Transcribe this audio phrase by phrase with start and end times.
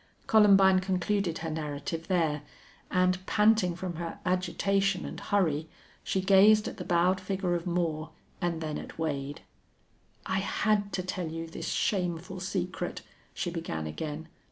[0.25, 2.41] Columbine concluded her narrative there,
[2.89, 5.69] and, panting from her agitation and hurry,
[6.03, 8.09] she gazed at the bowed figure of Moore,
[8.41, 9.41] and then at Wade.
[10.25, 13.03] "I had to tell you this shameful secret,"
[13.35, 14.27] she began again.